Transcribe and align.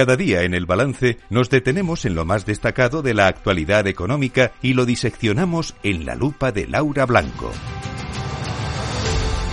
Cada 0.00 0.16
día 0.16 0.44
en 0.44 0.54
el 0.54 0.64
balance 0.64 1.18
nos 1.28 1.50
detenemos 1.50 2.06
en 2.06 2.14
lo 2.14 2.24
más 2.24 2.46
destacado 2.46 3.02
de 3.02 3.12
la 3.12 3.26
actualidad 3.26 3.86
económica 3.86 4.52
y 4.62 4.72
lo 4.72 4.86
diseccionamos 4.86 5.76
en 5.82 6.06
la 6.06 6.14
lupa 6.14 6.52
de 6.52 6.66
Laura 6.66 7.04
Blanco. 7.04 7.50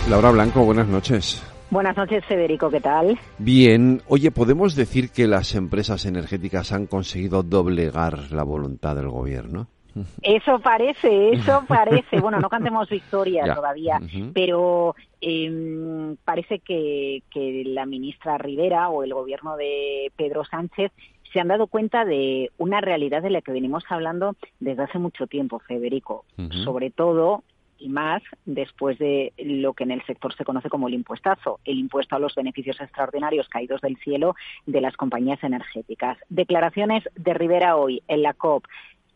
Laura 0.09 0.31
Blanco, 0.31 0.63
buenas 0.63 0.87
noches. 0.87 1.43
Buenas 1.69 1.97
noches, 1.97 2.23
Federico, 2.25 2.69
¿qué 2.69 2.79
tal? 2.79 3.19
Bien. 3.39 4.01
Oye, 4.07 4.31
¿podemos 4.31 4.77
decir 4.77 5.09
que 5.09 5.27
las 5.27 5.53
empresas 5.53 6.05
energéticas 6.05 6.71
han 6.71 6.87
conseguido 6.87 7.43
doblegar 7.43 8.31
la 8.31 8.43
voluntad 8.43 8.95
del 8.95 9.09
gobierno? 9.09 9.67
Eso 10.21 10.59
parece, 10.59 11.33
eso 11.33 11.63
parece. 11.67 12.19
Bueno, 12.19 12.39
no 12.39 12.49
cantemos 12.49 12.89
victoria 12.89 13.53
todavía, 13.53 13.99
pero 14.33 14.95
eh, 15.21 16.15
parece 16.25 16.59
que, 16.59 17.23
que 17.31 17.63
la 17.65 17.85
ministra 17.85 18.37
Rivera 18.37 18.89
o 18.89 19.03
el 19.03 19.13
gobierno 19.13 19.57
de 19.57 20.11
Pedro 20.15 20.45
Sánchez 20.45 20.91
se 21.31 21.39
han 21.39 21.49
dado 21.49 21.67
cuenta 21.67 22.05
de 22.05 22.51
una 22.57 22.81
realidad 22.81 23.21
de 23.21 23.29
la 23.29 23.41
que 23.41 23.51
venimos 23.51 23.83
hablando 23.89 24.35
desde 24.59 24.83
hace 24.83 24.99
mucho 24.99 25.27
tiempo, 25.27 25.59
Federico. 25.59 26.25
Sobre 26.63 26.89
todo 26.89 27.43
y 27.79 27.89
más 27.89 28.23
después 28.45 28.97
de 28.97 29.33
lo 29.37 29.73
que 29.73 29.83
en 29.83 29.91
el 29.91 30.03
sector 30.05 30.35
se 30.35 30.43
conoce 30.43 30.69
como 30.69 30.87
el 30.87 30.93
impuestazo, 30.93 31.59
el 31.65 31.77
impuesto 31.77 32.15
a 32.15 32.19
los 32.19 32.33
beneficios 32.35 32.79
extraordinarios 32.81 33.47
caídos 33.49 33.81
del 33.81 33.97
cielo 33.97 34.35
de 34.65 34.81
las 34.81 34.97
compañías 34.97 35.43
energéticas. 35.43 36.17
Declaraciones 36.29 37.03
de 37.15 37.33
Rivera 37.33 37.75
hoy 37.75 38.01
en 38.07 38.23
la 38.23 38.33
COP. 38.33 38.65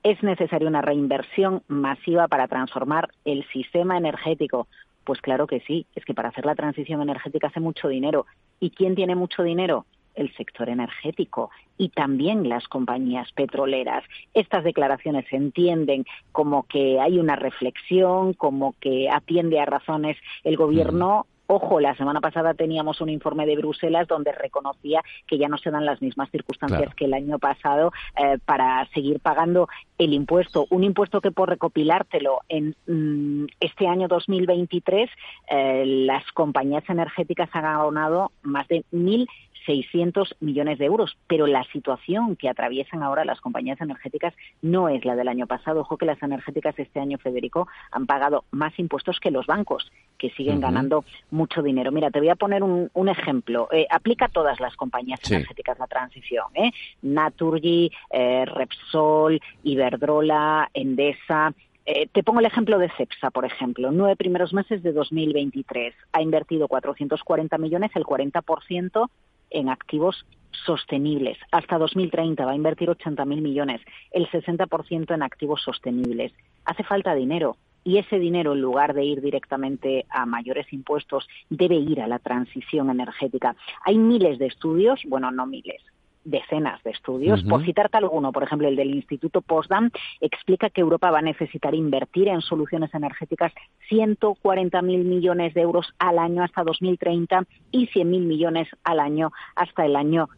Es 0.03 0.21
necesaria 0.23 0.67
una 0.67 0.81
reinversión 0.81 1.63
masiva 1.67 2.27
para 2.27 2.47
transformar 2.47 3.09
el 3.25 3.45
sistema 3.53 3.97
energético. 3.97 4.67
Pues 5.03 5.21
claro 5.21 5.47
que 5.47 5.61
sí, 5.61 5.85
es 5.95 6.05
que 6.05 6.13
para 6.13 6.29
hacer 6.29 6.45
la 6.45 6.55
transición 6.55 7.01
energética 7.01 7.47
hace 7.47 7.59
mucho 7.59 7.87
dinero. 7.87 8.25
¿Y 8.59 8.71
quién 8.71 8.95
tiene 8.95 9.15
mucho 9.15 9.43
dinero? 9.43 9.85
el 10.15 10.33
sector 10.35 10.69
energético 10.69 11.51
y 11.77 11.89
también 11.89 12.47
las 12.49 12.67
compañías 12.67 13.31
petroleras. 13.31 14.03
Estas 14.33 14.63
declaraciones 14.63 15.25
se 15.29 15.37
entienden 15.37 16.05
como 16.31 16.63
que 16.63 16.99
hay 16.99 17.19
una 17.19 17.35
reflexión, 17.35 18.33
como 18.33 18.75
que 18.79 19.09
atiende 19.09 19.59
a 19.59 19.65
razones 19.65 20.17
el 20.43 20.57
gobierno 20.57 21.27
Ojo, 21.53 21.81
la 21.81 21.93
semana 21.95 22.21
pasada 22.21 22.53
teníamos 22.53 23.01
un 23.01 23.09
informe 23.09 23.45
de 23.45 23.57
Bruselas 23.57 24.07
donde 24.07 24.31
reconocía 24.31 25.03
que 25.27 25.37
ya 25.37 25.49
no 25.49 25.57
se 25.57 25.69
dan 25.69 25.85
las 25.85 26.01
mismas 26.01 26.31
circunstancias 26.31 26.95
que 26.95 27.03
el 27.03 27.13
año 27.13 27.39
pasado 27.39 27.91
eh, 28.15 28.37
para 28.45 28.87
seguir 28.93 29.19
pagando 29.19 29.67
el 29.97 30.13
impuesto. 30.13 30.65
Un 30.69 30.85
impuesto 30.85 31.19
que 31.19 31.31
por 31.31 31.49
recopilártelo 31.49 32.39
en 32.47 32.73
mm, 32.87 33.47
este 33.59 33.85
año 33.85 34.07
2023 34.07 35.09
eh, 35.49 35.83
las 36.07 36.23
compañías 36.31 36.85
energéticas 36.87 37.49
han 37.51 37.65
abonado 37.65 38.31
más 38.43 38.65
de 38.69 38.85
mil 38.91 39.27
600 39.65 40.35
millones 40.39 40.79
de 40.79 40.85
euros, 40.85 41.17
pero 41.27 41.47
la 41.47 41.63
situación 41.65 42.35
que 42.35 42.49
atraviesan 42.49 43.03
ahora 43.03 43.25
las 43.25 43.41
compañías 43.41 43.79
energéticas 43.81 44.33
no 44.61 44.89
es 44.89 45.05
la 45.05 45.15
del 45.15 45.27
año 45.27 45.47
pasado. 45.47 45.81
Ojo 45.81 45.97
que 45.97 46.05
las 46.05 46.21
energéticas 46.23 46.77
este 46.77 46.99
año, 46.99 47.17
Federico, 47.17 47.67
han 47.91 48.05
pagado 48.05 48.43
más 48.51 48.77
impuestos 48.79 49.19
que 49.19 49.31
los 49.31 49.45
bancos, 49.45 49.91
que 50.17 50.29
siguen 50.31 50.59
ganando 50.59 51.03
mucho 51.41 51.63
dinero. 51.63 51.91
Mira, 51.91 52.11
te 52.11 52.19
voy 52.19 52.29
a 52.29 52.35
poner 52.35 52.61
un, 52.63 53.09
ejemplo. 53.09 53.67
Eh, 53.71 53.87
aplica 53.89 54.25
a 54.25 54.29
todas 54.29 54.59
las 54.59 54.75
compañías 54.75 55.19
energéticas 55.29 55.79
la 55.79 55.87
transición. 55.87 56.45
¿eh? 56.53 56.71
Naturgy, 57.01 57.91
eh, 58.11 58.45
Repsol, 58.45 59.41
Iberdrola, 59.63 60.69
Endesa, 60.73 61.53
eh, 61.85 62.07
te 62.13 62.21
pongo 62.23 62.39
el 62.39 62.45
ejemplo 62.45 62.77
de 62.77 62.91
CEPSA, 62.95 63.31
por 63.31 63.45
ejemplo. 63.45 63.91
Nueve 63.91 64.15
primeros 64.15 64.53
meses 64.53 64.83
de 64.83 64.93
2023 64.93 65.95
ha 66.13 66.21
invertido 66.21 66.67
440 66.67 67.57
millones, 67.57 67.91
el 67.95 68.03
40% 68.03 69.09
en 69.49 69.69
activos 69.69 70.25
sostenibles. 70.65 71.37
Hasta 71.51 71.79
2030 71.79 72.45
va 72.45 72.51
a 72.51 72.55
invertir 72.55 72.89
80.000 72.89 73.41
millones, 73.41 73.81
el 74.11 74.29
60% 74.29 75.13
en 75.13 75.23
activos 75.23 75.61
sostenibles. 75.63 76.31
Hace 76.65 76.83
falta 76.83 77.15
dinero 77.15 77.57
y 77.83 77.97
ese 77.97 78.19
dinero, 78.19 78.53
en 78.53 78.61
lugar 78.61 78.93
de 78.93 79.03
ir 79.03 79.21
directamente 79.21 80.05
a 80.09 80.25
mayores 80.25 80.71
impuestos, 80.71 81.27
debe 81.49 81.75
ir 81.75 82.01
a 82.01 82.07
la 82.07 82.19
transición 82.19 82.89
energética. 82.89 83.55
Hay 83.85 83.97
miles 83.97 84.39
de 84.39 84.47
estudios, 84.47 85.01
bueno, 85.07 85.31
no 85.31 85.45
miles, 85.45 85.81
decenas 86.23 86.81
de 86.83 86.91
estudios. 86.91 87.43
Por 87.43 87.63
citarte 87.65 87.97
alguno, 87.97 88.31
por 88.31 88.43
ejemplo, 88.43 88.67
el 88.67 88.75
del 88.75 88.93
Instituto 88.93 89.41
Postdam 89.41 89.89
explica 90.19 90.69
que 90.69 90.81
Europa 90.81 91.09
va 91.11 91.19
a 91.19 91.23
necesitar 91.23 91.73
invertir 91.73 92.27
en 92.27 92.41
soluciones 92.41 92.93
energéticas 92.93 93.51
140.000 93.89 94.83
millones 94.83 95.53
de 95.53 95.61
euros 95.61 95.87
al 95.99 96.19
año 96.19 96.43
hasta 96.43 96.63
2030 96.63 97.45
y 97.71 97.87
100.000 97.87 98.05
millones 98.05 98.67
al 98.83 98.99
año 98.99 99.31
hasta 99.55 99.85
el 99.85 99.95
año 99.95 100.29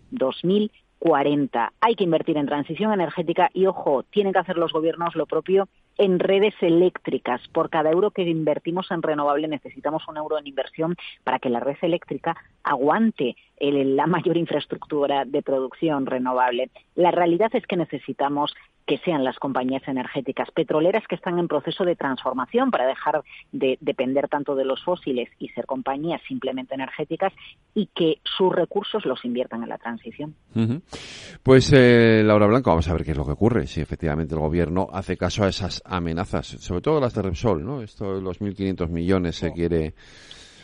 2040. 1.04 1.74
Hay 1.82 1.96
que 1.96 2.04
invertir 2.04 2.38
en 2.38 2.46
transición 2.46 2.94
energética 2.94 3.50
y, 3.54 3.66
ojo, 3.66 4.04
tienen 4.04 4.34
que 4.34 4.40
hacer 4.40 4.58
los 4.58 4.72
gobiernos 4.72 5.16
lo 5.16 5.26
propio 5.26 5.68
en 5.98 6.20
redes 6.20 6.56
eléctricas. 6.62 7.42
Por 7.50 7.70
cada 7.70 7.92
euro 7.92 8.12
que 8.12 8.24
invertimos 8.24 8.90
en 8.90 9.02
renovable 9.02 9.48
necesitamos 9.48 10.08
un 10.08 10.18
euro 10.18 10.38
en 10.38 10.48
inversión 10.48 10.96
para 11.24 11.40
que 11.40 11.50
la 11.50 11.60
red 11.60 11.78
eléctrica 11.82 12.36
aguante 12.64 13.36
la 13.60 14.08
mayor 14.08 14.38
infraestructura 14.38 15.26
de 15.26 15.42
producción 15.42 16.06
renovable. 16.06 16.70
La 16.96 17.12
realidad 17.12 17.52
es 17.54 17.66
que 17.68 17.78
necesitamos 17.78 18.54
que 18.94 19.00
sean 19.04 19.24
las 19.24 19.40
compañías 19.40 19.82
energéticas 19.88 20.52
petroleras 20.52 21.04
que 21.10 21.16
están 21.16 21.40
en 21.40 21.48
proceso 21.48 21.84
de 21.84 21.96
transformación 21.96 22.70
para 22.70 22.86
dejar 22.86 23.24
de 23.52 23.80
depender 23.82 24.28
tanto 24.28 24.54
de 24.54 24.66
los 24.66 24.84
fósiles 24.84 25.30
y 25.40 25.50
ser 25.50 25.66
compañías 25.66 26.22
simplemente 26.28 26.76
energéticas 26.76 27.34
y 27.74 27.88
que 27.88 28.20
sus 28.24 28.54
recursos 28.54 29.04
los 29.06 29.26
inviertan 29.26 29.64
en 29.64 29.70
la 29.70 29.80
transición. 29.80 30.36
Pues 31.42 31.74
eh, 31.74 32.22
Laura 32.24 32.46
Blanco, 32.46 32.70
vamos 32.70 32.88
a 32.88 32.94
ver 32.94 33.04
qué 33.04 33.12
es 33.12 33.18
lo 33.18 33.26
que 33.26 33.32
ocurre 33.32 33.66
si 33.66 33.82
efectivamente 33.82 34.36
el 34.36 34.42
gobierno 34.42 34.88
hace 34.94 35.18
caso 35.18 35.44
a 35.44 35.48
esas 35.48 35.82
amenazas, 35.86 36.46
sobre 36.46 36.82
todo 36.82 37.00
las 37.00 37.16
de 37.16 37.24
Repsol, 37.24 37.66
¿no? 37.66 37.82
Esto 37.82 38.14
de 38.14 38.22
los 38.22 38.42
1.500 38.42 38.90
millones 38.90 39.38
se 39.38 39.52
quiere 39.54 39.96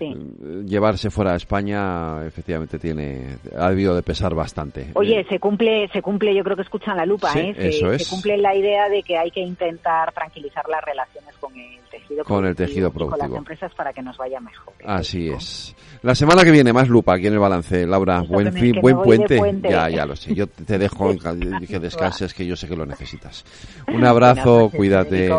Mm, 0.07 0.65
llevarse 0.65 1.09
fuera 1.09 1.31
de 1.31 1.37
España 1.37 2.25
efectivamente 2.25 2.79
tiene 2.79 3.37
ha 3.57 3.69
debido 3.69 3.95
de 3.95 4.01
pesar 4.01 4.33
bastante. 4.33 4.91
Oye, 4.93 5.25
se 5.29 5.39
cumple, 5.39 5.87
se 5.89 6.01
cumple, 6.01 6.33
yo 6.35 6.43
creo 6.43 6.55
que 6.55 6.63
escuchan 6.63 6.97
la 6.97 7.05
lupa, 7.05 7.33
¿eh? 7.33 7.53
Se, 7.55 7.99
se, 7.99 8.09
cumple 8.09 8.37
la 8.37 8.55
idea 8.55 8.89
de 8.89 9.03
que 9.03 9.17
hay 9.17 9.31
que 9.31 9.41
intentar 9.41 10.11
tranquilizar 10.13 10.67
las 10.69 10.83
relaciones 10.83 11.35
con 11.39 11.57
el 11.57 11.79
tejido 11.89 12.23
con 12.23 12.45
el 12.45 12.55
tejido 12.55 12.91
productivo, 12.91 13.19
con 13.19 13.29
las 13.29 13.37
empresas 13.37 13.73
para 13.75 13.93
que 13.93 14.01
nos 14.01 14.17
vaya 14.17 14.39
mejor. 14.39 14.73
Así 14.85 15.29
es. 15.29 15.75
La 16.01 16.15
semana 16.15 16.43
que 16.43 16.51
viene 16.51 16.71
más 16.71 16.87
lupa 16.87 17.15
aquí 17.15 17.27
en 17.27 17.33
el 17.33 17.39
balance, 17.39 17.85
Laura. 17.85 18.21
buen 18.21 18.53
fin, 18.53 18.79
buen 18.81 18.97
puente. 19.01 19.39
Ya, 19.63 19.89
ya 19.89 20.05
lo 20.05 20.15
sé. 20.15 20.33
Yo 20.33 20.47
te 20.47 20.77
dejo 20.77 21.13
que 21.67 21.79
descanses, 21.79 22.33
que 22.33 22.45
yo 22.45 22.55
sé 22.55 22.67
que 22.67 22.75
lo 22.75 22.85
necesitas. 22.85 23.43
Un 23.87 24.05
abrazo, 24.05 24.71
cuídate. 24.73 25.29